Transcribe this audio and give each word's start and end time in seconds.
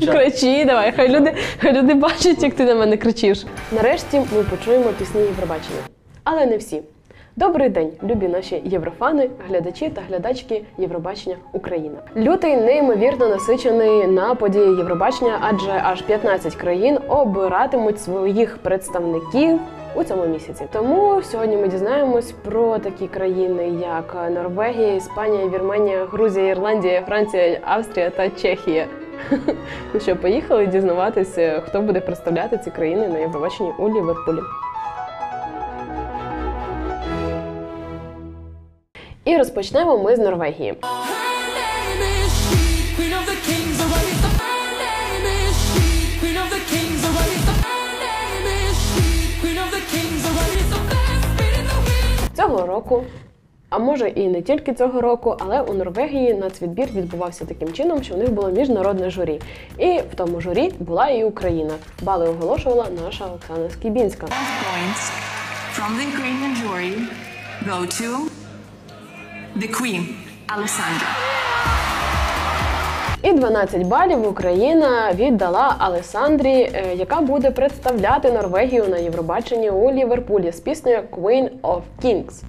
Кричи, 0.00 0.64
давай, 0.64 0.92
хай 0.92 1.08
люди, 1.08 1.34
хай 1.58 1.72
люди 1.72 1.94
бачать, 1.94 2.42
як 2.42 2.54
ти 2.54 2.64
на 2.64 2.74
мене 2.74 2.96
кричиш. 2.96 3.44
Нарешті 3.72 4.20
ми 4.36 4.42
почуємо 4.42 4.84
пісні 4.98 5.20
Євробачення. 5.20 5.80
Але 6.24 6.46
не 6.46 6.56
всі. 6.56 6.82
Добрий 7.36 7.68
день, 7.68 7.90
любі 8.02 8.28
наші 8.28 8.62
єврофани, 8.64 9.30
глядачі 9.48 9.88
та 9.88 10.00
глядачки 10.08 10.62
Євробачення 10.78 11.36
Україна. 11.52 11.96
Лютий 12.16 12.56
неймовірно 12.56 13.28
насичений 13.28 14.06
на 14.06 14.34
події 14.34 14.76
Євробачення, 14.76 15.38
адже 15.40 15.80
аж 15.84 16.02
15 16.02 16.54
країн 16.54 16.98
обиратимуть 17.08 18.00
своїх 18.00 18.58
представників 18.58 19.60
у 19.94 20.04
цьому 20.04 20.26
місяці. 20.26 20.64
Тому 20.72 21.22
сьогодні 21.22 21.56
ми 21.56 21.68
дізнаємось 21.68 22.32
про 22.32 22.78
такі 22.78 23.06
країни, 23.06 23.72
як 23.82 24.30
Норвегія, 24.34 24.94
Іспанія, 24.94 25.48
Вірменія, 25.48 26.04
Грузія, 26.12 26.46
Ірландія, 26.48 27.02
Франція, 27.06 27.58
Австрія 27.64 28.10
та 28.10 28.30
Чехія. 28.30 28.86
Ну 29.94 30.00
що, 30.00 30.16
поїхали 30.16 30.66
дізнаватися, 30.66 31.62
хто 31.66 31.80
буде 31.82 32.00
представляти 32.00 32.58
ці 32.58 32.70
країни 32.70 33.08
на 33.08 33.18
Євробаченні 33.18 33.72
у 33.78 33.88
Ліверпулі. 33.88 34.40
І 39.24 39.36
розпочнемо 39.36 39.98
ми 39.98 40.16
з 40.16 40.18
Норвегії. 40.18 40.72
Oh, 40.72 40.88
oh, 40.88 40.88
oh? 40.88 41.12
Цього 52.36 52.66
року, 52.66 53.04
а 53.72 53.78
може 53.78 54.08
і 54.08 54.28
не 54.28 54.42
тільки 54.42 54.74
цього 54.74 55.00
року, 55.00 55.36
але 55.40 55.60
у 55.60 55.74
Норвегії 55.74 56.34
нацвідбір 56.34 56.88
відбувався 56.94 57.44
таким 57.44 57.72
чином, 57.72 58.02
що 58.02 58.14
у 58.14 58.18
них 58.18 58.32
було 58.32 58.50
міжнародне 58.50 59.10
журі. 59.10 59.40
І 59.78 59.98
в 60.12 60.14
тому 60.16 60.40
журі 60.40 60.72
була 60.78 61.08
і 61.08 61.24
Україна. 61.24 61.74
Бали 62.02 62.28
оголошувала 62.28 62.86
наша 63.04 63.24
Оксана 63.26 63.70
Скібінська. 63.70 64.26
from 65.76 65.96
the 65.98 66.04
Ukrainian 66.12 66.52
jury 66.62 66.90
go 67.70 67.78
to 68.00 68.08
the 69.62 69.68
Queen, 69.78 70.02
Alessandra. 70.54 71.08
І 73.22 73.32
12 73.32 73.82
балів 73.82 74.28
Україна 74.28 75.12
віддала 75.14 75.74
Алесандрі, 75.78 76.70
е, 76.74 76.94
яка 76.94 77.20
буде 77.20 77.50
представляти 77.50 78.32
Норвегію 78.32 78.88
на 78.88 78.96
Євробаченні 78.98 79.70
у 79.70 79.92
Ліверпулі 79.92 80.52
з 80.52 80.60
піснею 80.60 81.02
Queen 81.12 81.48
of 81.62 81.80
Kings. 82.04 82.42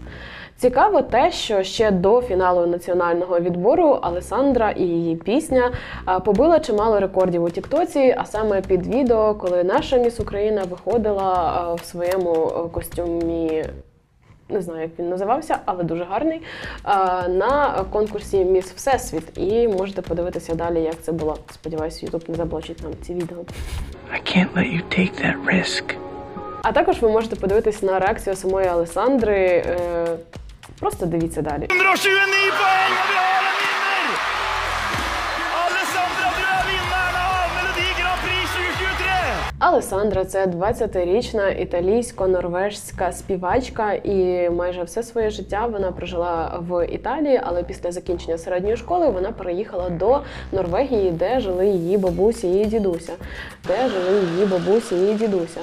Цікаво 0.64 1.02
те, 1.02 1.31
що 1.31 1.64
ще 1.64 1.92
до 1.92 2.22
фіналу 2.22 2.67
національного 2.67 3.39
відбору 3.39 3.88
Алесандра 3.88 4.72
і 4.72 4.83
її 4.83 5.16
пісня 5.16 5.72
побила 6.25 6.59
чимало 6.59 7.00
рекордів 7.00 7.44
у 7.44 7.50
Тіктоці, 7.50 8.16
а 8.17 8.25
саме 8.25 8.61
під 8.61 8.88
відео, 8.88 9.36
коли 9.36 9.64
наша 9.64 9.97
міс 9.97 10.20
Україна 10.20 10.64
виходила 10.64 11.73
в 11.73 11.86
своєму 11.86 12.31
е, 12.33 12.70
костюмі 12.70 13.66
не 14.50 14.61
знаю, 14.61 14.81
як 14.81 14.92
він 15.00 15.09
називався, 15.09 15.58
але 15.66 15.83
дуже 15.83 16.03
гарний. 16.03 16.42
На 17.30 17.86
конкурсі 17.92 18.45
Міс 18.45 18.72
Всесвіт. 18.72 19.38
І 19.38 19.67
можете 19.67 20.02
подивитися 20.02 20.55
далі, 20.55 20.81
як 20.81 21.02
це 21.02 21.11
було. 21.11 21.38
Сподіваюся, 21.53 22.05
Ютуб 22.05 22.23
не 22.27 22.36
заблочить 22.36 22.83
нам 22.83 22.92
ці 23.02 23.14
відео. 23.14 23.38
I 24.14 24.38
can't 24.38 24.53
let 24.55 24.75
you 24.75 24.81
take 25.00 25.25
that 25.25 25.45
risk. 25.45 25.95
А 26.61 26.72
також 26.72 27.02
ви 27.02 27.09
можете 27.09 27.36
подивитися 27.36 27.86
на 27.86 28.00
реакцію 28.00 28.36
самої 28.36 28.67
Алесандри. 28.67 29.66
Просто 30.84 31.06
дивіться 31.06 31.42
далі. 31.42 31.67
129 31.70 32.53
poäng 32.62 32.92
och 33.02 33.08
vi 33.12 33.16
har 33.23 33.44
en 33.52 33.58
vinner! 33.64 34.06
Alessandra, 35.66 36.26
du 36.38 36.44
är 36.56 36.64
vinnaren 36.72 37.16
av 37.30 37.45
Melodi 37.56 37.89
Grand 38.00 38.20
Prix 38.26 38.45
2023! 38.53 39.06
Алесандра 39.59 40.26
це 40.26 40.45
20-річна 40.45 41.45
італійсько-норвежська 41.66 43.11
співачка, 43.11 43.94
і 43.94 44.50
майже 44.50 44.84
все 44.84 45.04
своє 45.04 45.30
життя 45.30 45.66
вона 45.66 45.92
прожила 45.92 46.60
в 46.70 46.88
Італії, 46.88 47.42
але 47.43 47.64
після 47.64 47.92
закінчення 47.92 48.38
середньої 48.38 48.77
школи 48.77 49.10
вона 49.10 49.32
переїхала 49.32 49.89
до 49.89 50.20
Норвегії, 50.52 51.11
де 51.11 51.39
жили 51.39 51.67
її 51.67 51.98
бабусі 51.98 52.48
і 52.48 52.66
дідуся. 52.66 53.14
Де 53.67 53.89
жили 53.89 54.22
її 54.33 54.45
бабусі 54.45 54.95
і 54.95 55.14
дідуся. 55.14 55.60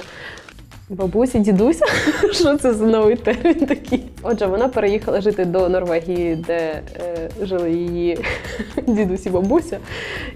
Бабусі, 0.91 1.39
дідуся? 1.39 1.85
Що 2.31 2.57
це 2.57 2.73
за 2.73 2.85
новий 2.85 3.15
термін 3.15 3.65
такий? 3.65 4.03
Отже, 4.21 4.45
вона 4.45 4.67
переїхала 4.67 5.21
жити 5.21 5.45
до 5.45 5.69
Норвегії, 5.69 6.35
де 6.35 6.81
е, 6.95 7.29
жили 7.41 7.71
її 7.71 8.19
дідусь 8.87 9.25
і 9.25 9.29
бабуся, 9.29 9.79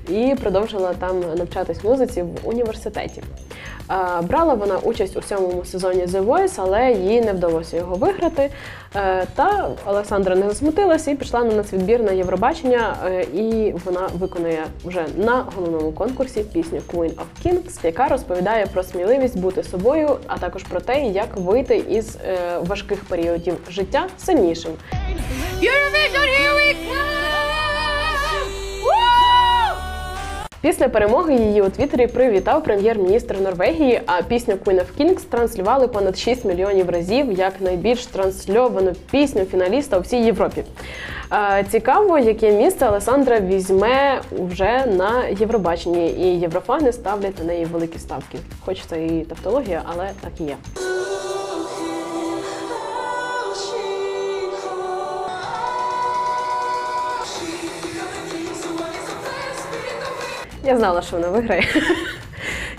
і 0.10 0.36
продовжила 0.42 0.94
там 0.94 1.20
навчатись 1.38 1.84
музиці 1.84 2.22
в 2.22 2.30
університеті. 2.44 3.22
Е, 3.92 4.22
брала 4.22 4.54
вона 4.54 4.78
участь 4.78 5.18
у 5.18 5.22
сьомому 5.22 5.66
сезоні 5.66 6.06
The 6.06 6.26
Voice, 6.26 6.54
але 6.58 6.92
їй 6.92 7.22
не 7.22 7.34
вдалося 7.34 7.78
його 7.78 7.96
виграти. 7.96 8.50
Е, 8.96 9.26
та 9.36 9.70
Олександра 9.86 10.36
не 10.36 10.50
засмутилася 10.50 11.12
і 11.12 11.16
пішла 11.16 11.44
на 11.44 11.54
нацвідбір 11.54 12.04
на 12.04 12.12
Євробачення, 12.12 12.96
е, 13.06 13.24
і 13.24 13.76
вона 13.86 14.10
виконує 14.20 14.66
вже 14.86 15.06
на 15.18 15.46
головному 15.56 15.92
конкурсі 15.92 16.40
пісню 16.54 16.82
Queen 16.94 17.12
of 17.14 17.46
Kings, 17.46 17.80
яка 17.84 18.08
розповідає 18.08 18.66
про 18.66 18.84
сміливість 18.84 19.38
бути 19.38 19.64
собою, 19.64 20.18
а 20.28 20.38
також 20.38 20.64
про 20.64 20.80
те, 20.80 21.02
як 21.02 21.38
вийти 21.38 21.78
із 21.90 22.18
важких 22.62 23.04
періодів 23.04 23.58
життя 23.70 24.08
сильнішим. 24.18 24.72
Eurovision, 25.62 26.28
here 26.38 26.56
we 26.60 26.74
come! 26.74 27.25
Після 30.66 30.90
перемоги 30.90 31.36
її 31.36 31.62
у 31.62 31.70
Твіттері 31.70 32.08
привітав 32.08 32.64
прем'єр-міністр 32.64 33.42
Норвегії, 33.42 34.02
а 34.06 34.22
пісню 34.22 34.54
Queen 34.66 34.76
of 34.76 34.86
Kings 35.00 35.22
транслювали 35.30 35.88
понад 35.88 36.18
6 36.18 36.46
мільйонів 36.46 36.90
разів 36.90 37.32
як 37.32 37.62
найбільш 37.62 38.06
трансльовану 38.06 38.94
пісню 39.12 39.46
фіналіста 39.46 39.98
у 39.98 40.02
всій 40.02 40.18
Європі. 40.18 40.64
Цікаво, 41.70 42.18
яке 42.18 42.52
місце 42.52 42.86
Алесандра 42.86 43.40
візьме 43.40 44.22
вже 44.32 44.86
на 44.86 45.28
Євробаченні, 45.40 46.10
і 46.10 46.40
єврофани 46.40 46.92
ставлять 46.92 47.40
на 47.40 47.46
неї 47.46 47.66
великі 47.66 48.00
ставки. 48.00 48.38
Хоч 48.66 48.82
це 48.86 49.06
і 49.06 49.22
тавтологія, 49.22 49.82
але 49.86 50.10
так 50.22 50.32
і 50.40 50.44
є. 50.44 50.56
Я 60.66 60.78
знала, 60.78 61.02
що 61.02 61.16
вона 61.16 61.30
виграє. 61.30 61.64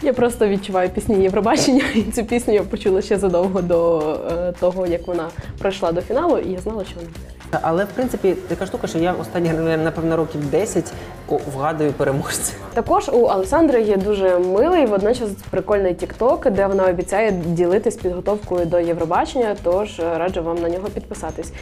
Я 0.02 0.12
просто 0.12 0.48
відчуваю 0.48 0.88
пісні 0.88 1.22
Євробачення, 1.22 1.84
і 1.94 2.02
цю 2.02 2.24
пісню 2.24 2.54
я 2.54 2.62
почула 2.62 3.02
ще 3.02 3.18
задовго 3.18 3.62
до 3.62 4.00
е, 4.30 4.52
того, 4.60 4.86
як 4.86 5.06
вона 5.06 5.28
пройшла 5.58 5.92
до 5.92 6.00
фіналу, 6.00 6.38
і 6.38 6.52
я 6.52 6.58
знала, 6.58 6.84
що 6.84 6.94
вона 6.96 7.08
виграє. 7.08 7.60
Але 7.62 7.84
в 7.84 7.88
принципі 7.88 8.34
така 8.48 8.66
штука, 8.66 8.86
що 8.86 8.98
я 8.98 9.12
останні 9.12 9.52
напевно 9.76 10.16
років 10.16 10.50
10 10.50 10.92
о, 11.28 11.38
вгадую 11.54 11.92
переможця. 11.92 12.52
Також 12.74 13.08
у 13.08 13.26
Олександри 13.26 13.82
є 13.82 13.96
дуже 13.96 14.38
милий, 14.38 14.86
водночас 14.86 15.28
прикольний 15.50 15.94
тікток, 15.94 16.50
де 16.50 16.66
вона 16.66 16.84
обіцяє 16.84 17.30
ділитись 17.30 17.96
підготовкою 17.96 18.66
до 18.66 18.80
Євробачення. 18.80 19.56
Тож 19.62 20.00
е, 20.00 20.18
раджу 20.18 20.42
вам 20.42 20.62
на 20.62 20.68
нього 20.68 20.88
підписатись. 20.94 21.52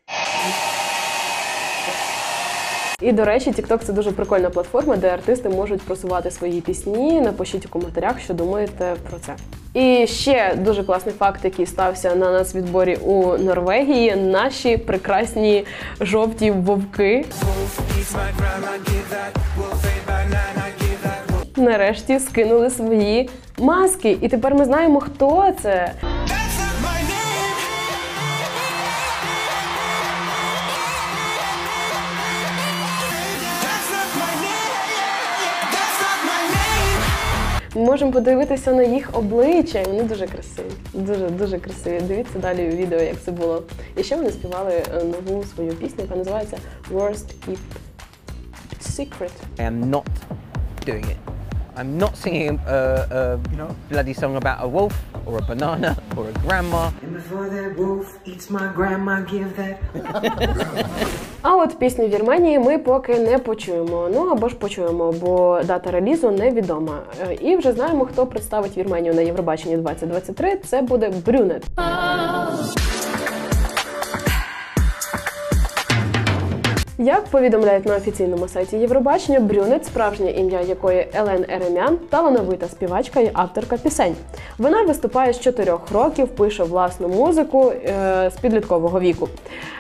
І 3.00 3.12
до 3.12 3.24
речі, 3.24 3.50
TikTok– 3.50 3.78
це 3.84 3.92
дуже 3.92 4.12
прикольна 4.12 4.50
платформа, 4.50 4.96
де 4.96 5.08
артисти 5.08 5.48
можуть 5.48 5.82
просувати 5.82 6.30
свої 6.30 6.60
пісні. 6.60 7.20
Напишіть 7.20 7.66
у 7.66 7.68
коментарях, 7.68 8.20
що 8.20 8.34
думаєте 8.34 8.94
про 9.10 9.18
це. 9.18 9.34
І 9.74 10.06
ще 10.06 10.54
дуже 10.58 10.84
класний 10.84 11.14
факт, 11.18 11.40
який 11.44 11.66
стався 11.66 12.14
на 12.14 12.32
нас 12.32 12.54
відборі 12.54 12.96
у 12.96 13.38
Норвегії. 13.38 14.16
Наші 14.16 14.76
прекрасні 14.76 15.64
жовті 16.00 16.50
вовки. 16.50 17.24
Нарешті 21.56 22.18
скинули 22.18 22.70
свої 22.70 23.30
маски. 23.58 24.18
І 24.20 24.28
тепер 24.28 24.54
ми 24.54 24.64
знаємо, 24.64 25.00
хто 25.00 25.52
це. 25.62 25.92
Можемо 37.94 38.12
подивитися 38.12 38.72
на 38.72 38.82
їх 38.82 39.08
обличчя, 39.12 39.80
і 39.80 39.84
вони 39.84 40.02
дуже 40.02 40.26
красиві. 40.26 40.70
Дуже 40.94 41.28
дуже 41.30 41.58
красиві. 41.58 42.00
Дивіться 42.00 42.38
далі 42.38 42.68
відео, 42.68 43.00
як 43.00 43.20
це 43.20 43.32
було. 43.32 43.62
І 43.96 44.02
ще 44.02 44.16
вони 44.16 44.30
співали 44.30 44.72
е, 44.72 45.04
нову 45.04 45.44
свою 45.44 45.72
пісню, 45.72 46.04
яка 46.04 46.16
називається 46.16 46.56
Worst 46.92 47.34
Keep 47.48 47.58
Secret. 48.80 49.32
I 49.58 49.70
am 49.70 49.90
not 49.90 50.04
doing 50.86 51.04
it. 51.04 51.18
I'm 51.76 51.98
not 51.98 52.12
singing 52.24 52.58
a, 52.68 52.78
a 53.18 53.38
bloody 53.90 54.14
song 54.20 54.36
about 54.42 54.58
a 54.60 54.68
wolf. 54.68 54.94
Or 55.26 55.38
a 55.38 55.42
banana 55.42 55.96
or 56.16 56.24
a 56.28 56.32
grandma. 56.46 56.90
And 57.02 57.12
before 57.14 57.48
that 57.56 57.78
wolf 57.78 58.06
eats 58.26 58.50
my 58.50 58.66
grandma, 58.76 59.20
give 59.20 59.50
that. 59.56 59.76
А 61.46 61.56
от 61.56 61.78
пісню 61.78 62.06
Вірменії 62.06 62.58
ми 62.58 62.78
поки 62.78 63.18
не 63.18 63.38
почуємо. 63.38 64.08
Ну 64.14 64.20
або 64.28 64.48
ж 64.48 64.54
почуємо, 64.54 65.12
бо 65.12 65.60
дата 65.64 65.90
релізу 65.90 66.30
невідома. 66.30 66.98
Е, 67.30 67.34
І 67.34 67.56
вже 67.56 67.72
знаємо, 67.72 68.04
хто 68.12 68.26
представить 68.26 68.76
Вірменію 68.76 69.14
на 69.14 69.20
Євробаченні 69.22 69.76
2023. 69.76 70.56
Це 70.64 70.82
буде 70.82 71.12
Брюнет. 71.26 71.62
Як 77.04 77.24
повідомляють 77.24 77.86
на 77.86 77.96
офіційному 77.96 78.48
сайті 78.48 78.76
Євробачення, 78.76 79.40
Брюнет, 79.40 79.86
справжнє 79.86 80.30
ім'я 80.30 80.60
якої 80.60 81.06
Елен 81.14 81.44
Еремян, 81.48 81.98
талановита 82.10 82.68
співачка 82.68 83.20
і 83.20 83.30
авторка 83.32 83.76
пісень. 83.76 84.14
Вона 84.58 84.82
виступає 84.82 85.32
з 85.32 85.40
4 85.40 85.72
років, 85.92 86.28
пише 86.28 86.64
власну 86.64 87.08
музику 87.08 87.72
е, 87.72 88.30
з 88.36 88.40
підліткового 88.40 89.00
віку. 89.00 89.28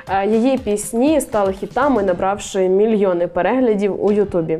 Е, 0.08 0.26
її 0.26 0.58
пісні 0.58 1.20
стали 1.20 1.52
хітами, 1.52 2.02
набравши 2.02 2.68
мільйони 2.68 3.26
переглядів 3.26 4.04
у 4.04 4.12
Ютубі. 4.12 4.58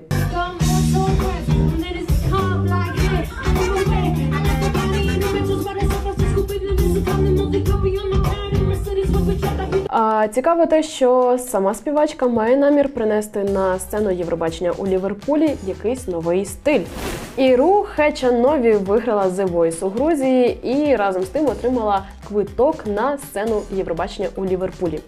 Цікаво 10.30 10.66
те, 10.66 10.82
що 10.82 11.38
сама 11.38 11.74
співачка 11.74 12.28
має 12.28 12.56
намір 12.56 12.88
принести 12.88 13.44
на 13.44 13.78
сцену 13.78 14.10
Євробачення 14.10 14.72
у 14.76 14.86
Ліверпулі 14.86 15.54
якийсь 15.66 16.08
новий 16.08 16.44
стиль. 16.44 16.80
Іру 17.36 17.86
Хечанові 17.94 18.72
виграла 18.72 19.24
The 19.24 19.52
Voice 19.52 19.84
у 19.84 19.88
Грузії 19.88 20.58
і 20.62 20.96
разом 20.96 21.22
з 21.22 21.28
тим 21.28 21.46
отримала 21.46 22.02
квиток 22.28 22.86
на 22.86 23.18
сцену 23.18 23.62
Євробачення 23.70 24.28
у 24.36 24.44
Ліверпулі. 24.44 25.00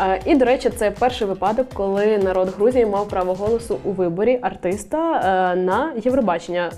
Е, 0.00 0.20
І, 0.24 0.34
до 0.34 0.44
речі, 0.44 0.70
це 0.70 0.90
перший 0.90 1.26
випадок, 1.26 1.66
коли 1.74 2.18
народ 2.18 2.48
Грузії 2.48 2.86
мав 2.86 3.08
право 3.08 3.34
голосу 3.34 3.78
у 3.84 3.90
виборі 3.90 4.38
артиста 4.42 5.20
е, 5.54 5.56
на 5.56 5.92
Євробачення. 6.04 6.72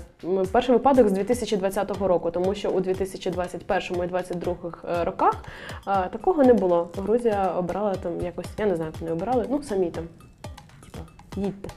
Перший 0.51 0.75
випадок 0.75 1.09
з 1.09 1.11
2020 1.11 2.01
року, 2.01 2.31
тому 2.31 2.55
що 2.55 2.69
у 2.69 2.79
2021 2.79 4.03
і 4.03 4.07
2022 4.07 4.55
роках 5.03 5.35
е, 5.87 6.09
такого 6.11 6.43
не 6.43 6.53
було. 6.53 6.89
Грузія 6.97 7.53
обирала 7.57 7.95
там 7.95 8.11
якось, 8.21 8.45
я 8.57 8.65
не 8.65 8.75
знаю, 8.75 8.91
як 8.93 9.01
вони 9.01 9.13
обирали, 9.13 9.45
ну 9.49 9.63
самі 9.63 9.85
там, 9.85 10.03
типа, 10.83 10.99
їдьте. 11.35 11.69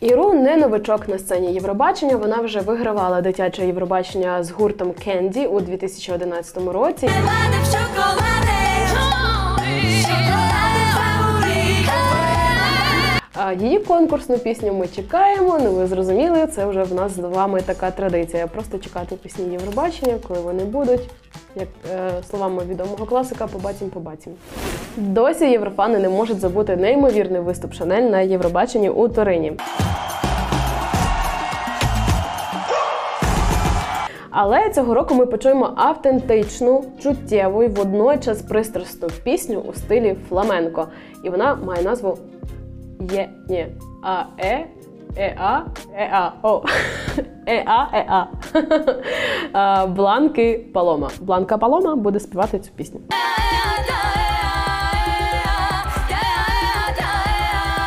Іру 0.00 0.34
не 0.34 0.56
новичок 0.56 1.08
на 1.08 1.18
сцені 1.18 1.52
Євробачення. 1.52 2.16
Вона 2.16 2.40
вже 2.40 2.60
вигравала 2.60 3.20
дитяче 3.20 3.66
Євробачення 3.66 4.42
з 4.42 4.50
гуртом 4.50 4.92
Кенді 4.92 5.46
у 5.46 5.60
2011 5.60 6.56
році. 6.66 7.10
Її 13.58 13.78
конкурсну 13.78 14.38
пісню 14.38 14.72
ми 14.72 14.88
чекаємо. 14.88 15.58
Ну 15.62 15.70
ви 15.72 15.86
зрозуміли, 15.86 16.46
це 16.46 16.66
вже 16.66 16.82
в 16.82 16.94
нас 16.94 17.12
з 17.12 17.18
вами 17.18 17.60
така 17.60 17.90
традиція. 17.90 18.46
Просто 18.46 18.78
чекати 18.78 19.16
пісні 19.16 19.52
Євробачення, 19.52 20.14
коли 20.28 20.40
вони 20.40 20.64
будуть. 20.64 21.00
Як 21.56 21.68
е, 21.92 22.10
словами 22.30 22.62
відомого 22.68 23.06
класика, 23.06 23.46
побачим, 23.46 23.90
побачим. 23.90 24.32
Досі 24.96 25.50
єврофани 25.50 25.98
не 25.98 26.08
можуть 26.08 26.40
забути 26.40 26.76
неймовірний 26.76 27.40
виступ 27.40 27.72
Шанель 27.72 28.02
на 28.02 28.20
Євробаченні 28.20 28.90
у 28.90 29.08
Торині. 29.08 29.52
Але 34.30 34.70
цього 34.70 34.94
року 34.94 35.14
ми 35.14 35.26
почуємо 35.26 35.72
автентичну, 35.76 36.84
чуттєву 37.02 37.62
і 37.62 37.68
водночас 37.68 38.42
пристрасну 38.42 39.08
пісню 39.24 39.60
у 39.60 39.72
стилі 39.72 40.16
фламенко. 40.28 40.88
І 41.24 41.30
вона 41.30 41.54
має 41.54 41.82
назву 41.82 42.18
Є 43.00 43.28
ні 43.48 43.66
а 44.02 44.22
е 44.38 44.66
е 45.18 45.36
а 45.38 45.60
е 45.94 46.10
а 46.12 46.30
о 46.42 46.62
е 47.48 47.64
а 47.66 47.86
е 47.92 48.06
а 48.08 48.26
А, 49.52 49.86
Бланки 49.86 50.66
Палома. 50.74 51.10
Бланка 51.20 51.58
Палома 51.58 51.96
буде 51.96 52.20
співати 52.20 52.58
цю 52.58 52.70
пісню. 52.72 53.00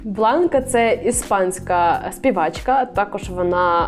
Бланка 0.04 0.62
це 0.62 0.94
іспанська 1.06 2.12
співачка. 2.12 2.86
Також 2.86 3.30
вона 3.30 3.88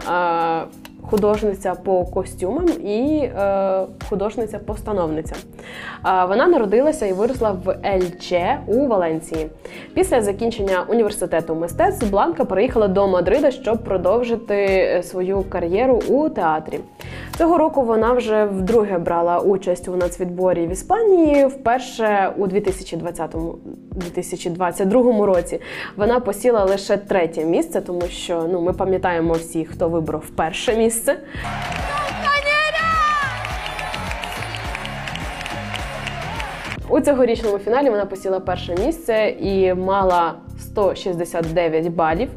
е, 0.64 0.78
художниця 1.12 1.76
по 1.84 2.06
костюмам 2.06 2.70
і 2.84 3.18
е, 3.18 3.86
художниця-постановниця. 4.10 5.36
Вона 6.04 6.48
народилася 6.48 7.06
і 7.06 7.14
виросла 7.14 7.52
в 7.52 7.80
Ельче 7.86 8.60
у 8.68 8.88
Валенції. 8.88 9.48
Після 9.94 10.22
закінчення 10.22 10.86
університету 10.90 11.56
мистецтв 11.56 12.10
Бланка 12.10 12.46
переїхала 12.46 12.88
до 12.88 13.08
Мадрида, 13.08 13.52
щоб 13.52 13.84
продовжити 13.84 14.56
е, 14.56 15.04
свою 15.04 15.44
кар'єру 15.50 16.02
у 16.08 16.30
театрі. 16.30 16.80
Цього 17.42 17.58
року 17.58 17.84
вона 17.84 18.14
вже 18.14 18.46
вдруге 18.46 18.98
брала 18.98 19.40
участь 19.40 19.88
у 19.88 19.96
нацвідборі 19.96 20.68
в 20.68 20.72
Іспанії. 20.72 21.46
Вперше 21.46 22.34
у 22.38 22.48
2020 22.48 23.36
2022 23.92 25.26
році 25.26 25.62
вона 25.96 26.20
посіла 26.20 26.64
лише 26.64 26.98
третє 26.98 27.46
місце, 27.46 27.82
тому 27.82 28.02
що 28.02 28.48
ну 28.52 28.62
ми 28.62 28.74
пам'ятаємо 28.74 29.34
всі, 29.34 29.66
хто 29.66 29.90
вибрав 29.90 30.30
перше 30.36 30.76
місце. 30.76 31.18
У 36.90 37.02
цьогорічному 37.02 37.58
фіналі 37.58 37.90
вона 37.90 38.06
посіла 38.06 38.40
перше 38.40 38.76
місце 38.86 39.36
і 39.40 39.74
мала 39.74 40.34
169 40.60 41.88
балів. 41.88 42.30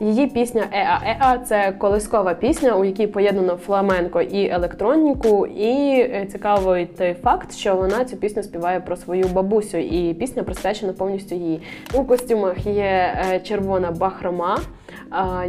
Її 0.00 0.26
пісня 0.26 0.64
Еа 0.72 1.00
Еа 1.06 1.38
це 1.38 1.72
колискова 1.78 2.34
пісня, 2.34 2.76
у 2.76 2.84
якій 2.84 3.06
поєднано 3.06 3.56
фламенко 3.56 4.20
і 4.20 4.48
електроніку. 4.48 5.46
І 5.46 6.00
е, 6.00 6.26
цікавий 6.32 6.86
той 6.86 7.14
факт, 7.14 7.52
що 7.52 7.76
вона 7.76 8.04
цю 8.04 8.16
пісню 8.16 8.42
співає 8.42 8.80
про 8.80 8.96
свою 8.96 9.24
бабусю, 9.28 9.78
і 9.78 10.14
пісня 10.14 10.42
присвячена 10.42 10.92
повністю 10.92 11.34
їй. 11.34 11.62
У 11.94 12.04
костюмах 12.04 12.66
є 12.66 13.16
е, 13.32 13.40
червона 13.40 13.90
бахрома, 13.90 14.58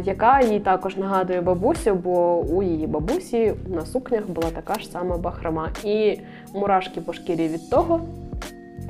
яка 0.04 0.40
їй 0.40 0.60
також 0.60 0.96
нагадує 0.96 1.40
бабусю, 1.40 1.94
бо 1.94 2.40
у 2.40 2.62
її 2.62 2.86
бабусі 2.86 3.54
на 3.74 3.86
сукнях 3.86 4.28
була 4.28 4.48
така 4.50 4.74
ж 4.74 4.88
сама 4.88 5.16
бахрома. 5.16 5.68
І 5.84 6.20
мурашки 6.54 7.00
по 7.00 7.12
шкірі 7.12 7.48
від 7.48 7.70
того, 7.70 8.00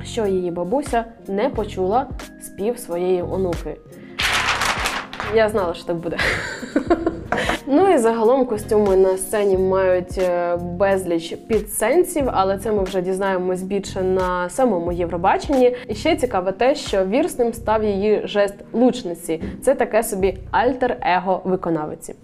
що 0.03 0.25
її 0.25 0.51
бабуся 0.51 1.05
не 1.27 1.49
почула 1.49 2.07
спів 2.41 2.79
своєї 2.79 3.21
онуки. 3.21 3.75
Я 5.35 5.49
знала, 5.49 5.73
що 5.73 5.83
так 5.83 5.95
буде. 5.95 6.17
Ну 7.67 7.93
і 7.93 7.97
загалом 7.97 8.45
костюми 8.45 8.95
на 8.95 9.17
сцені 9.17 9.57
мають 9.57 10.17
е, 10.17 10.55
безліч 10.55 11.35
підсенсів, 11.47 12.29
але 12.33 12.57
це 12.57 12.71
ми 12.71 12.83
вже 12.83 13.01
дізнаємось 13.01 13.63
більше 13.63 14.01
на 14.01 14.49
самому 14.49 14.91
Євробаченні. 14.91 15.75
І 15.87 15.95
ще 15.95 16.15
цікаве 16.15 16.51
те, 16.51 16.75
що 16.75 17.05
вірсним 17.05 17.53
став 17.53 17.83
її 17.83 18.21
жест 18.23 18.55
лучниці. 18.73 19.43
Це 19.63 19.75
таке 19.75 20.03
собі 20.03 20.37
альтер-его 20.51 21.41
виконавиці. 21.43 22.15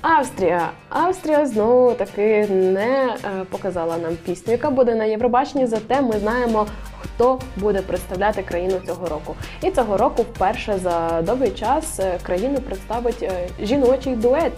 Австрія. 0.00 0.70
Австрія 0.88 1.46
знову 1.46 1.92
таки 1.92 2.46
не 2.46 3.14
е, 3.24 3.44
показала 3.50 3.98
нам 3.98 4.16
пісню, 4.26 4.52
яка 4.52 4.70
буде 4.70 4.94
на 4.94 5.04
Євробаченні. 5.04 5.66
Зате 5.66 6.00
ми 6.00 6.12
знаємо, 6.12 6.66
хто 7.14 7.38
буде 7.56 7.82
представляти 7.82 8.42
країну 8.42 8.80
цього 8.86 9.06
року. 9.08 9.34
І 9.62 9.70
цього 9.70 9.96
року 9.96 10.22
вперше 10.22 10.78
за 10.78 11.22
довгий 11.22 11.50
час 11.50 12.00
е, 12.00 12.18
країну 12.22 12.58
представить 12.58 13.22
е, 13.22 13.48
жіночий 13.62 14.16
дует 14.16 14.52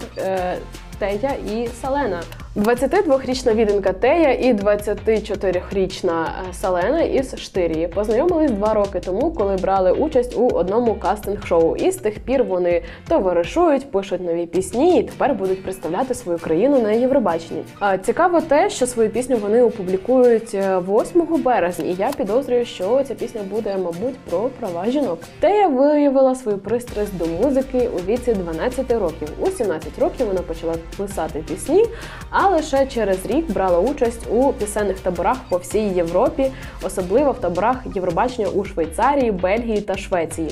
Тетя 0.99 1.29
Тея 1.29 1.31
і 1.31 1.69
Салена. 1.83 2.23
22-річна 2.57 3.55
віденка 3.55 3.93
Тея 3.93 4.33
і 4.33 4.55
24-річна 4.55 6.27
Салена 6.53 7.01
із 7.01 7.39
Штирії 7.39 7.89
познайомились 7.89 8.51
два 8.51 8.75
роки 8.75 9.01
тому, 9.01 9.31
коли 9.31 9.57
брали 9.57 9.93
участь 9.93 10.37
у 10.37 10.49
одному 10.49 10.95
кастинг-шоу. 10.95 11.77
І 11.77 11.91
з 11.91 11.97
тих 11.97 12.19
пір 12.19 12.45
вони 12.45 12.83
товаришують, 13.09 13.91
пишуть 13.91 14.21
нові 14.21 14.47
пісні 14.47 15.01
і 15.01 15.03
тепер 15.03 15.35
будуть 15.35 15.63
представляти 15.63 16.15
свою 16.15 16.39
країну 16.39 16.83
на 16.83 16.93
Євробаченні. 16.93 17.63
Цікаво 18.03 18.41
те, 18.41 18.71
що 18.71 18.87
свою 18.87 19.11
пісню 19.11 19.37
вони 19.37 19.63
опублікують 19.63 20.55
е, 20.55 20.79
8 20.79 21.43
березня, 21.43 21.85
і 21.85 21.95
я 21.95 22.11
підозрюю, 22.17 22.65
що 22.65 23.05
ця 23.09 23.15
пісня 23.15 23.41
буде, 23.51 23.77
мабуть, 23.77 24.19
про 24.31 24.41
права 24.61 24.91
жінок. 24.91 25.19
Тея 25.41 25.69
виявила 25.69 26.35
свою 26.35 26.59
пристрасть 26.59 27.19
до 27.19 27.27
музики 27.27 27.89
у 27.97 28.11
віці 28.11 28.35
12 28.35 28.93
років. 28.93 29.29
У 29.41 29.47
17 29.47 29.99
років 29.99 30.27
вона 30.27 30.41
почала 30.41 30.75
писати 30.97 31.45
пісні, 31.49 31.85
а 32.31 32.48
лише 32.49 32.87
через 32.87 33.27
рік 33.27 33.51
брала 33.51 33.79
участь 33.79 34.27
у 34.31 34.53
пісенних 34.53 35.01
таборах 35.01 35.37
по 35.49 35.57
всій 35.57 35.89
Європі, 35.89 36.51
особливо 36.83 37.33
в 37.33 37.39
таборах 37.39 37.77
Євробачення 37.95 38.49
у 38.49 38.65
Швейцарії, 38.65 39.33
Бельгії 39.33 39.81
та 39.81 39.97
Швеції. 39.97 40.51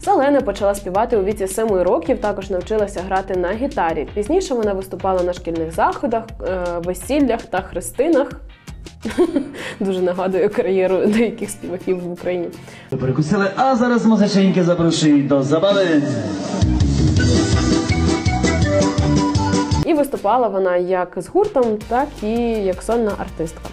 Салена 0.00 0.40
почала 0.40 0.74
співати 0.74 1.16
у 1.16 1.24
віці 1.24 1.48
7 1.48 1.68
років, 1.68 2.20
також 2.20 2.50
навчилася 2.50 3.02
грати 3.06 3.36
на 3.36 3.52
гітарі. 3.52 4.08
Пізніше 4.14 4.54
вона 4.54 4.72
виступала 4.72 5.22
на 5.22 5.32
шкільних 5.32 5.74
заходах, 5.74 6.24
е, 6.48 6.64
весіллях 6.84 7.42
та 7.42 7.60
хрестинах. 7.60 8.30
Дуже 9.80 10.00
нагадує 10.00 10.48
кар'єру 10.48 11.06
деяких 11.06 11.50
співаків 11.50 12.00
в 12.00 12.12
Україні. 12.12 12.48
Перекусили, 13.00 13.50
а 13.56 13.76
зараз 13.76 14.06
музиченьки 14.06 14.64
запрошую 14.64 15.22
до 15.22 15.42
забави. 15.42 16.02
І 19.88 19.94
виступала 19.94 20.48
вона 20.48 20.76
як 20.76 21.12
з 21.16 21.28
гуртом, 21.28 21.78
так 21.88 22.08
і 22.22 22.36
як 22.64 22.82
сольна 22.82 23.12
артистка. 23.18 23.68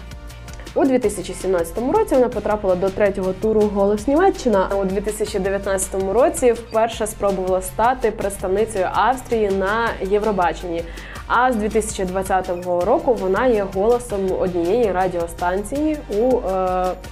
У 0.74 0.84
2017 0.84 1.78
році 1.78 2.14
вона 2.14 2.28
потрапила 2.28 2.74
до 2.74 2.90
третього 2.90 3.32
туру 3.32 3.60
Голос 3.60 4.06
Німеччина. 4.06 4.68
У 4.80 4.84
2019 4.84 6.12
році 6.12 6.52
вперше 6.52 7.06
спробувала 7.06 7.62
стати 7.62 8.10
представницею 8.10 8.88
Австрії 8.92 9.50
на 9.50 9.88
Євробаченні. 10.02 10.82
А 11.26 11.52
з 11.52 11.56
2020 11.56 12.66
року 12.66 13.14
вона 13.14 13.46
є 13.46 13.66
голосом 13.74 14.20
однієї 14.40 14.92
радіостанції 14.92 15.96
у 16.18 16.38
е, 16.38 16.40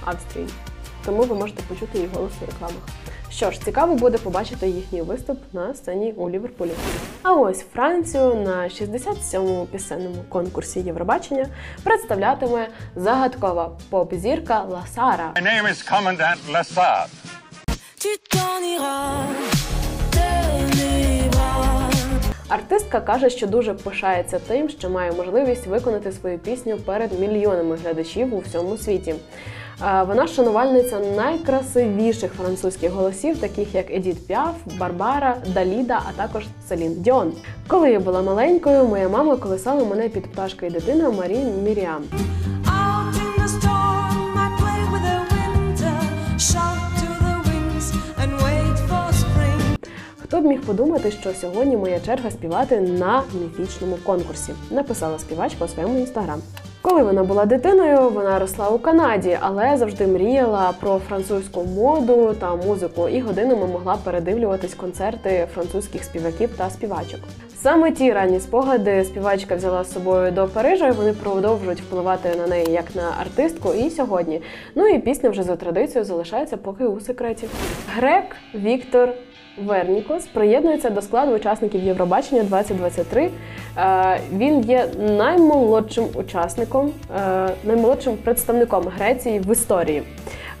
Австрії. 0.05 0.47
Тому 1.05 1.21
ви 1.21 1.35
можете 1.35 1.63
почути 1.63 1.97
її 1.97 2.09
голос 2.13 2.31
у 2.41 2.45
рекламах. 2.45 3.04
Що 3.35 3.51
ж, 3.51 3.61
цікаво 3.61 3.95
буде 3.95 4.17
побачити 4.17 4.67
їхній 4.67 5.01
виступ 5.01 5.39
на 5.53 5.73
сцені 5.73 6.13
у 6.17 6.29
Ліверпулі. 6.29 6.71
А 7.23 7.33
ось 7.33 7.65
Францію 7.73 8.35
на 8.35 8.63
67-му 8.63 9.65
пісенному 9.65 10.25
конкурсі 10.29 10.79
Євробачення 10.79 11.47
представлятиме 11.83 12.67
загадкова 12.95 13.71
поп-зірка 13.89 14.63
Ласара. 14.69 15.33
My 15.35 15.43
name 15.43 15.67
is 15.67 15.91
Commandant 15.91 16.37
bras. 16.51 17.07
Артистка 22.47 23.01
каже, 23.01 23.29
що 23.29 23.47
дуже 23.47 23.73
пишається 23.73 24.39
тим, 24.39 24.69
що 24.69 24.89
має 24.89 25.11
можливість 25.11 25.67
виконати 25.67 26.11
свою 26.11 26.39
пісню 26.39 26.77
перед 26.77 27.19
мільйонами 27.19 27.75
глядачів 27.75 28.33
у 28.33 28.39
всьому 28.39 28.77
світі. 28.77 29.15
Е, 29.83 30.03
Вона 30.03 30.27
шанувальниця 30.27 30.99
найкрасивіших 30.99 32.33
французьких 32.33 32.91
голосів, 32.91 33.37
таких 33.39 33.75
як 33.75 33.91
Едіт 33.91 34.27
Піаф, 34.27 34.55
Барбара, 34.79 35.37
Даліда, 35.53 36.01
а 36.09 36.21
також 36.27 36.45
Селін 36.69 36.93
Діон. 37.01 37.33
Коли 37.67 37.91
я 37.91 37.99
була 37.99 38.21
маленькою, 38.21 38.85
моя 38.85 39.09
мама 39.09 39.35
колисала 39.35 39.83
мене 39.83 40.09
під 40.09 40.31
пташка 40.31 40.65
і 40.65 40.69
дитина 40.69 41.09
Марі 41.09 41.37
Міріам. 41.37 42.03
Хто 50.23 50.41
б 50.41 50.45
міг 50.45 50.61
подумати, 50.61 51.11
що 51.11 51.33
сьогодні 51.33 51.77
моя 51.77 51.99
черга 51.99 52.31
співати 52.31 52.79
на 52.79 53.23
міфічному 53.41 53.97
конкурсі, 54.05 54.53
написала 54.71 55.19
співачка 55.19 55.65
у 55.65 55.67
своєму 55.67 55.99
інстаграм. 55.99 56.41
Коли 56.85 57.03
вона 57.03 57.23
була 57.23 57.45
дитиною, 57.45 58.09
вона 58.09 58.39
росла 58.39 58.69
у 58.69 58.79
Канаді, 58.79 59.37
але 59.41 59.77
завжди 59.77 60.07
мріяла 60.07 60.73
про 60.79 60.99
французьку 60.99 61.63
моду 61.63 62.35
та 62.39 62.55
музику 62.55 63.09
і 63.09 63.21
годинами 63.21 63.67
могла 63.67 63.97
передивлюватись 64.03 64.73
концерти 64.73 65.47
французьких 65.53 66.03
співаків 66.03 66.49
та 66.57 66.69
співачок. 66.69 67.19
Саме 67.55 67.91
ті 67.91 68.13
ранні 68.13 68.39
спогади 68.39 69.03
співачка 69.03 69.55
взяла 69.55 69.83
з 69.83 69.93
собою 69.93 70.31
до 70.31 70.47
Парижа, 70.47 70.87
і 70.87 70.91
вони 70.91 71.13
продовжують 71.13 71.81
впливати 71.81 72.29
на 72.35 72.47
неї 72.47 72.71
як 72.71 72.95
на 72.95 73.11
артистку 73.21 73.73
і 73.73 73.89
сьогодні. 73.89 74.41
Ну 74.75 74.87
і 74.87 74.99
пісня 74.99 75.29
вже 75.29 75.43
за 75.43 75.55
традицією 75.55 76.05
залишається 76.05 76.57
поки 76.57 76.85
у 76.85 76.99
секреті. 76.99 77.47
Грек 77.95 78.35
Віктор 78.55 79.09
Вернікос 79.57 80.25
приєднується 80.25 80.89
до 80.89 81.01
складу 81.01 81.35
учасників 81.35 81.83
Євробачення 81.83 82.43
2023. 82.43 83.29
Е, 83.77 84.19
Він 84.33 84.61
є 84.61 84.87
наймолодшим 85.17 86.05
учасником, 86.15 86.91
е, 87.17 87.49
наймолодшим 87.63 88.17
представником 88.17 88.85
Греції 88.97 89.39
в 89.39 89.51
історії, 89.51 90.03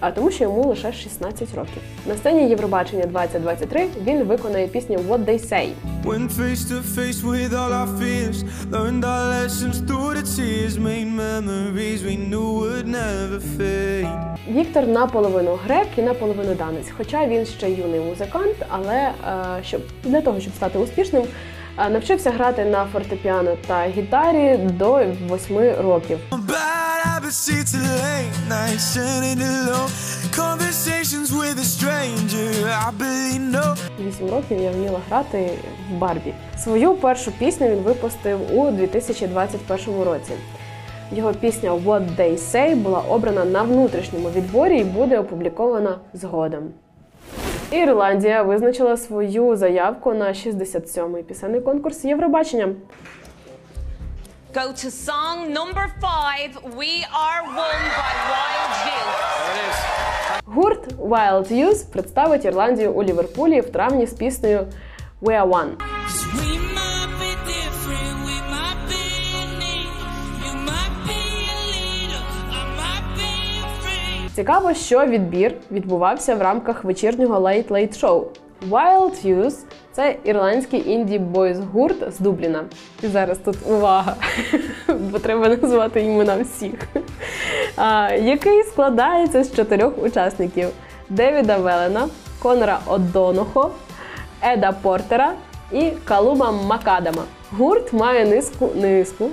а 0.07 0.11
тому 0.11 0.31
що 0.31 0.43
йому 0.43 0.63
лише 0.63 0.93
16 0.93 1.55
років. 1.55 1.81
На 2.05 2.15
сцені 2.15 2.49
Євробачення 2.49 3.05
2023 3.05 3.87
він 4.07 4.23
виконає 4.23 4.67
пісню 4.67 4.97
What 4.97 5.25
They 5.25 5.49
Say. 5.51 5.69
Went 6.03 6.29
face 6.29 6.63
to 6.71 6.81
face 6.97 7.21
with 7.23 7.53
all 7.53 7.73
our 7.81 7.89
fears, 7.99 8.37
learned 8.71 9.03
our 9.13 9.25
lessons 9.35 9.75
through 9.87 10.13
the 10.17 10.25
tears, 10.37 10.73
made 10.89 11.09
memories 11.25 11.99
we 12.07 12.15
knew 12.29 12.49
would 12.59 12.87
never 12.87 13.39
fade. 13.57 14.37
Віктор 14.49 14.87
наполовину 14.87 15.59
грек 15.65 15.87
і 15.97 16.01
наполовину 16.01 16.53
данець. 16.55 16.91
Хоча 16.97 17.27
він 17.27 17.45
ще 17.45 17.71
юний 17.71 17.99
музикант, 17.99 18.55
але 18.69 18.95
е, 18.95 19.13
щоб 19.63 19.81
для 20.03 20.21
того, 20.21 20.39
щоб 20.39 20.53
стати 20.53 20.79
успішним, 20.79 21.23
е, 21.77 21.89
навчився 21.89 22.31
грати 22.31 22.65
на 22.65 22.85
фортепіано 22.85 23.57
та 23.67 23.87
гітарі 23.87 24.57
до 24.57 24.99
8 25.35 25.57
років. 25.81 26.19
Bad 27.25 27.33
habits 27.33 27.73
lead 27.73 27.91
late 28.03 28.47
nights, 28.47 28.83
sitting 28.83 29.41
alone, 29.41 29.89
conversations 30.31 31.31
with 31.33 31.57
a 31.57 31.63
stranger 31.63 32.51
I 32.69 32.91
barely 32.91 33.39
know. 33.39 33.75
8 33.99 34.29
років 34.29 34.61
я 34.61 34.71
вміла 34.71 34.99
грати 35.09 35.49
в 35.91 35.97
Барбі. 35.97 36.33
Свою 36.57 36.93
першу 36.93 37.31
пісню 37.31 37.67
він 37.67 37.77
випустив 37.77 38.57
у 38.57 38.71
2021 38.71 40.03
році. 40.03 40.31
Його 41.11 41.33
пісня 41.33 41.71
What 41.71 42.15
They 42.19 42.37
Say 42.37 42.75
була 42.75 42.99
обрана 42.99 43.45
на 43.45 43.61
внутрішньому 43.61 44.29
відборі 44.29 44.79
і 44.79 44.83
буде 44.83 45.19
опублікована 45.19 45.99
згодом. 46.13 46.63
Ірландія 47.71 48.43
визначила 48.43 48.97
свою 48.97 49.55
заявку 49.55 50.13
на 50.13 50.25
67-й 50.27 51.23
пісенний 51.23 51.61
конкурс 51.61 52.05
Євробачення. 52.05 52.67
Go 54.55 54.71
to 54.71 54.89
song 54.89 55.51
number 55.51 55.85
five. 55.99 56.51
We 56.77 57.03
are 57.11 57.43
won 57.43 57.79
by 57.99 58.13
Wild 58.31 58.73
Youth. 58.87 59.11
Гурт 60.45 60.93
Wild 60.93 61.51
Youth 61.51 61.91
представить 61.91 62.45
Ірландію 62.45 62.91
у 62.91 63.03
Ліверпулі 63.03 63.61
в 63.61 63.69
травні 63.69 64.07
з 64.07 64.13
піснею 64.13 64.67
We 65.21 65.31
Are 65.31 65.49
One. 65.49 65.69
Цікаво, 74.35 74.73
що 74.73 75.05
відбір 75.05 75.55
відбувався 75.71 76.35
в 76.35 76.41
рамках 76.41 76.83
вечірнього 76.83 77.39
Late 77.39 77.67
Late 77.67 77.99
Show. 77.99 78.25
Wild 78.69 79.25
Youth– 79.25 79.57
це 79.95 80.15
ірландський 80.23 80.91
інді 80.91 81.19
бойз 81.19 81.59
гурт 81.59 82.13
з 82.13 82.19
Дубліна. 82.19 82.63
І 83.03 83.07
зараз 83.07 83.37
тут 83.37 83.55
увага, 83.69 84.15
бо 84.87 85.19
треба 85.19 85.49
назвати 85.49 86.01
імена 86.01 86.37
всіх. 86.41 86.73
А, 87.77 88.13
який 88.13 88.63
складається 88.63 89.43
з 89.43 89.55
чотирьох 89.55 90.03
учасників: 90.03 90.69
Девіда 91.09 91.57
Велена, 91.57 92.07
Конора 92.41 92.79
Одонохо, 92.85 93.71
Еда 94.41 94.71
Портера 94.71 95.33
і 95.71 95.91
Калума 96.05 96.51
Макадама. 96.51 97.23
Гурт 97.57 97.93
має 97.93 98.25
низку 98.25 98.69
низку 98.75 99.29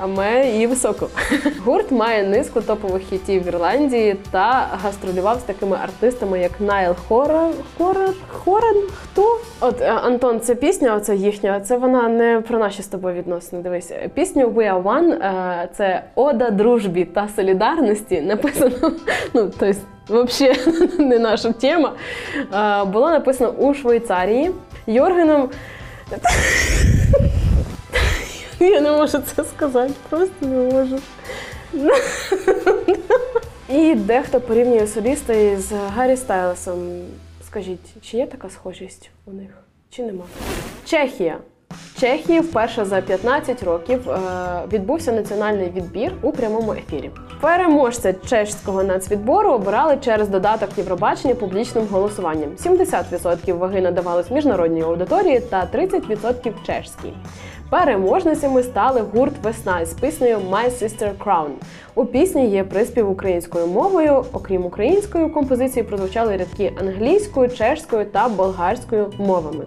а 0.00 0.06
має 0.06 0.52
її 0.52 0.66
високу. 0.66 1.06
Гурт 1.64 1.90
має 1.90 2.22
низку 2.28 2.60
топових 2.60 3.02
хітів 3.02 3.44
в 3.44 3.46
Ірландії 3.46 4.16
та 4.30 4.68
гастролював 4.82 5.38
з 5.38 5.42
такими 5.42 5.76
артистами, 5.82 6.40
як 6.40 6.60
Найл 6.60 6.94
Хора, 7.08 7.50
Хора, 7.78 8.08
Хорен. 8.28 8.76
Хто? 9.02 9.38
От 9.60 9.80
е, 9.80 9.92
Антон, 9.92 10.40
це 10.40 10.54
пісня, 10.54 10.94
оце 10.94 11.16
їхня. 11.16 11.60
Це 11.60 11.76
вона 11.76 12.08
не 12.08 12.42
про 12.48 12.58
наші 12.58 12.82
з 12.82 12.86
тобою 12.86 13.14
відносини. 13.14 13.62
Дивись, 13.62 13.92
пісню 14.14 14.48
We 14.48 14.72
Are 14.72 14.82
One 14.82 15.12
е, 15.12 15.68
це 15.76 16.02
ода 16.14 16.50
дружбі 16.50 17.04
та 17.04 17.28
солідарності. 17.36 18.20
Написано, 18.20 18.76
ну 19.34 19.50
тобто, 19.58 19.72
взагалі 20.08 20.58
не 20.98 21.18
наша 21.18 21.52
тема. 21.52 21.92
Е, 22.54 22.84
Було 22.84 23.10
написано 23.10 23.50
у 23.50 23.74
Швейцарії 23.74 24.50
Йоргеном. 24.86 25.50
Я 28.70 28.80
не 28.80 28.90
можу 28.90 29.18
це 29.18 29.44
сказати, 29.44 29.92
просто 30.08 30.46
не 30.46 30.72
можу. 30.72 30.98
І 33.68 33.94
дехто 33.94 34.40
порівнює 34.40 34.86
соліста 34.86 35.32
із 35.32 35.72
Гаррі 35.72 36.16
Стайлесом. 36.16 36.78
Скажіть, 37.46 38.02
чи 38.02 38.16
є 38.16 38.26
така 38.26 38.50
схожість 38.50 39.10
у 39.26 39.32
них? 39.32 39.50
Чи 39.90 40.02
нема? 40.02 40.24
Чехія. 40.84 41.38
В 41.70 42.00
Чехії 42.00 42.40
вперше 42.40 42.84
за 42.84 43.00
15 43.00 43.62
років 43.62 44.10
е, 44.10 44.18
відбувся 44.72 45.12
національний 45.12 45.70
відбір 45.70 46.12
у 46.22 46.32
прямому 46.32 46.72
ефірі. 46.72 47.10
Переможця 47.40 48.12
чеського 48.12 48.82
нацвідбору 48.82 49.50
обирали 49.52 49.96
через 49.96 50.28
додаток 50.28 50.68
Євробачення 50.76 51.34
публічним 51.34 51.86
голосуванням. 51.86 52.50
70% 52.50 53.58
ваги 53.58 53.80
надавалось 53.80 54.30
міжнародній 54.30 54.82
аудиторії 54.82 55.40
та 55.40 55.68
30% 55.74 56.52
чешській. 56.66 57.12
Переможницями 57.74 58.62
стали 58.62 59.00
гурт 59.00 59.32
Весна 59.42 59.84
з 59.84 59.92
піснею 59.92 60.38
My 60.38 60.70
Sister 60.70 61.10
Crown. 61.18 61.48
У 61.94 62.06
пісні 62.06 62.48
є 62.48 62.64
приспів 62.64 63.10
українською 63.10 63.66
мовою. 63.66 64.24
Окрім 64.32 64.64
української, 64.64 65.24
у 65.24 65.30
композиції 65.30 65.82
прозвучали 65.82 66.36
рядки 66.36 66.72
англійською, 66.80 67.48
чешською 67.48 68.04
та 68.04 68.28
болгарською 68.28 69.12
мовами. 69.18 69.64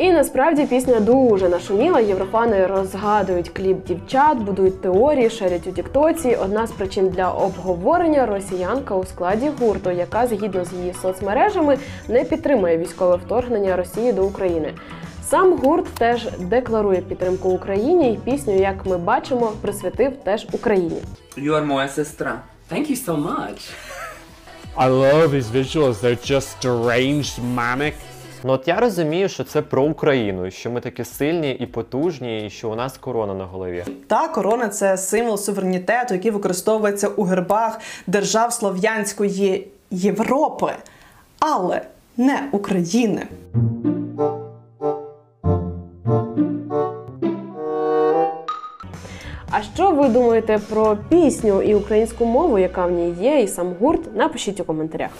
І 0.00 0.12
насправді 0.12 0.66
пісня 0.66 1.00
дуже 1.00 1.48
нашуміла. 1.48 2.00
Єврофани 2.00 2.66
розгадують 2.66 3.48
кліп 3.48 3.86
дівчат, 3.86 4.38
будують 4.38 4.82
теорії, 4.82 5.30
шерять 5.30 5.66
у 5.66 5.72
Тіктоці. 5.72 6.36
Одна 6.42 6.66
з 6.66 6.72
причин 6.72 7.08
для 7.08 7.30
обговорення 7.30 8.26
росіянка 8.26 8.94
у 8.94 9.04
складі 9.04 9.50
гурту, 9.60 9.90
яка 9.90 10.26
згідно 10.26 10.64
з 10.64 10.72
її 10.72 10.94
соцмережами 11.02 11.78
не 12.08 12.24
підтримує 12.24 12.78
військове 12.78 13.16
вторгнення 13.16 13.76
Росії 13.76 14.12
до 14.12 14.24
України. 14.24 14.74
Сам 15.24 15.52
гурт 15.52 15.86
теж 15.86 16.28
декларує 16.38 17.00
підтримку 17.00 17.48
Україні, 17.48 18.12
і 18.12 18.16
пісню, 18.16 18.54
як 18.56 18.86
ми 18.86 18.98
бачимо, 18.98 19.52
присвятив 19.60 20.12
теж 20.24 20.46
Україні. 20.52 21.02
You 21.36 21.52
are 21.52 21.64
моя 21.64 21.88
сестра. 21.88 22.40
Thank 22.72 22.90
you 22.90 23.04
so 23.06 23.16
much. 23.16 23.60
I 24.76 24.88
love 24.88 25.30
these 25.30 25.50
visuals. 25.50 25.94
They're 26.00 26.30
just 26.32 26.50
deranged, 26.62 27.38
manic. 27.54 27.94
Ну 28.44 28.52
от 28.52 28.68
я 28.68 28.80
розумію, 28.80 29.28
що 29.28 29.44
це 29.44 29.62
про 29.62 29.82
Україну, 29.82 30.50
що 30.50 30.70
ми 30.70 30.80
такі 30.80 31.04
сильні 31.04 31.52
і 31.52 31.66
потужні, 31.66 32.46
і 32.46 32.50
що 32.50 32.70
у 32.70 32.74
нас 32.74 32.98
корона 32.98 33.34
на 33.34 33.44
голові. 33.44 33.84
Та 34.06 34.28
корона 34.28 34.68
це 34.68 34.96
символ 34.96 35.38
суверенітету, 35.38 36.14
який 36.14 36.30
використовується 36.30 37.08
у 37.08 37.24
гербах 37.24 37.80
держав 38.06 38.52
Слов'янської 38.52 39.68
Європи, 39.90 40.72
але 41.38 41.82
не 42.16 42.48
України. 42.52 43.26
Ви 50.00 50.08
думаєте 50.08 50.58
про 50.70 50.98
пісню 51.08 51.62
і 51.62 51.74
українську 51.74 52.24
мову, 52.24 52.58
яка 52.58 52.86
в 52.86 52.90
ній 52.90 53.14
є, 53.20 53.40
і 53.40 53.48
сам 53.48 53.74
гурт? 53.80 54.16
Напишіть 54.16 54.60
у 54.60 54.64
коментарях. 54.64 55.10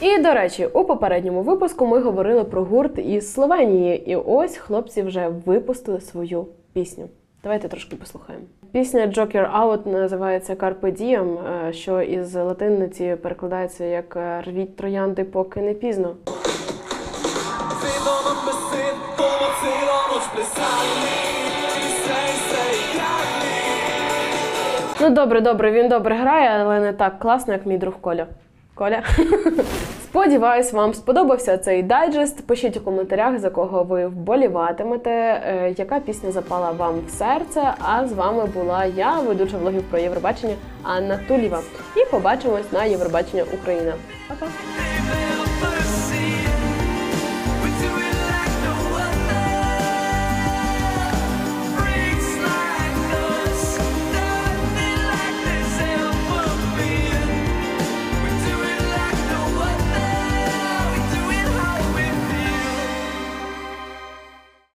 І 0.00 0.18
до 0.18 0.34
речі, 0.34 0.66
у 0.66 0.84
попередньому 0.84 1.42
випуску 1.42 1.86
ми 1.86 2.00
говорили 2.00 2.44
про 2.44 2.64
гурт 2.64 2.98
із 2.98 3.32
Словенії, 3.32 4.10
і 4.10 4.16
ось 4.16 4.56
хлопці 4.56 5.02
вже 5.02 5.28
випустили 5.46 6.00
свою 6.00 6.46
пісню. 6.72 7.04
Давайте 7.42 7.68
трошки 7.68 7.96
послухаємо. 7.96 8.44
Пісня 8.72 9.06
Joker 9.06 9.60
Out 9.60 9.92
називається 9.92 10.54
Carpe 10.54 11.02
Diem, 11.02 11.38
е, 11.68 11.72
що 11.72 12.02
із 12.02 12.34
латиниці 12.34 13.16
перекладається 13.22 13.84
як 13.84 14.16
е, 14.16 14.42
Рвіть 14.46 14.76
троянди, 14.76 15.24
поки 15.24 15.60
не 15.60 15.74
пізно. 15.74 16.16
Ну 25.02 25.10
добре, 25.10 25.40
добре, 25.40 25.72
він 25.72 25.88
добре 25.88 26.14
грає, 26.14 26.50
але 26.60 26.80
не 26.80 26.92
так 26.92 27.18
класно, 27.18 27.52
як 27.52 27.66
мій 27.66 27.78
друг 27.78 27.94
Коля. 28.00 28.26
Коля. 28.74 29.02
Сподіваюсь, 30.04 30.72
вам 30.72 30.94
сподобався 30.94 31.58
цей 31.58 31.82
дайджест. 31.82 32.46
Пишіть 32.46 32.76
у 32.76 32.80
коментарях, 32.80 33.38
за 33.38 33.50
кого 33.50 33.82
ви 33.82 34.06
вболіватимете, 34.06 35.10
е, 35.10 35.74
яка 35.76 36.00
пісня 36.00 36.32
запала 36.32 36.70
вам 36.70 36.94
в 37.06 37.10
серце. 37.10 37.74
А 37.78 38.06
з 38.06 38.12
вами 38.12 38.46
була 38.46 38.84
я, 38.84 39.20
ведуча 39.20 39.56
влогів 39.56 39.82
про 39.82 39.98
Євробачення 39.98 40.54
Анна 40.82 41.20
Тулєва. 41.28 41.60
І 41.96 42.10
побачимось 42.10 42.72
на 42.72 42.84
Євробачення 42.84 43.44
Україна. 43.54 43.92
Пока! 44.28 44.46